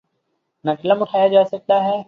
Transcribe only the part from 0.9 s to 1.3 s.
اٹھایا